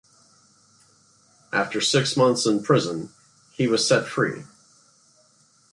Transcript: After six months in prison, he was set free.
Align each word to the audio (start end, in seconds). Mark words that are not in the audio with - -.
After 1.53 1.79
six 1.79 2.17
months 2.17 2.47
in 2.47 2.63
prison, 2.63 3.11
he 3.51 3.67
was 3.67 3.87
set 3.87 4.07
free. 4.07 4.41